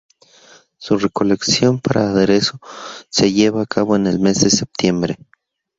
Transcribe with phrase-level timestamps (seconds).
[0.79, 2.59] Su recolección para aderezo
[3.11, 5.19] se lleva a cabo en el mes de septiembre.